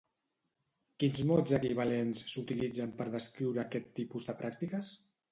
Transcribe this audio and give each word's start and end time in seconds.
Quins 1.01 1.19
mots 1.31 1.51
equivalents 1.57 2.23
s'utilitzen 2.31 2.93
per 3.01 3.07
descriure 3.17 3.61
aquest 3.65 3.91
tipus 4.01 4.27
de 4.31 4.35
pràctiques? 4.41 4.91